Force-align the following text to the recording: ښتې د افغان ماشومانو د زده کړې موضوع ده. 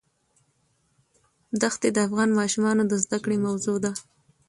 ښتې 1.73 1.89
د 1.91 1.97
افغان 2.07 2.29
ماشومانو 2.39 2.83
د 2.87 2.93
زده 3.03 3.17
کړې 3.23 3.37
موضوع 3.45 3.77
ده. 3.83 3.91